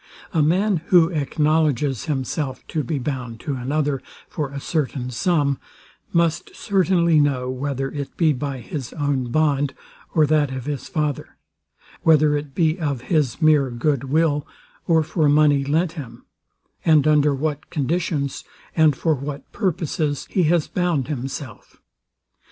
A 0.33 0.41
man, 0.41 0.77
who 0.87 1.09
acknowledges 1.09 2.05
himself 2.05 2.65
to 2.69 2.81
be 2.83 2.97
bound 2.97 3.39
to 3.41 3.53
another, 3.53 4.01
for 4.27 4.49
a 4.49 4.59
certain 4.59 5.11
sum, 5.11 5.59
must 6.11 6.55
certainly 6.55 7.19
know 7.19 7.51
whether 7.51 7.91
it 7.91 8.17
be 8.17 8.33
by 8.33 8.61
his 8.61 8.93
own 8.93 9.29
bond, 9.29 9.75
or 10.15 10.25
that 10.25 10.49
of 10.51 10.65
his 10.65 10.89
father; 10.89 11.37
whether 12.01 12.35
it 12.35 12.55
be 12.55 12.79
of 12.79 13.01
his 13.13 13.43
mere 13.43 13.69
good 13.69 14.05
will, 14.05 14.47
or 14.87 15.03
for 15.03 15.29
money 15.29 15.63
lent 15.63 15.91
him; 15.91 16.25
and 16.83 17.07
under 17.07 17.35
what 17.35 17.69
conditions, 17.69 18.43
and 18.75 18.95
for 18.95 19.13
what 19.13 19.51
purposes 19.51 20.25
he 20.31 20.45
has 20.45 20.67
bound 20.67 21.09
himself. 21.09 21.77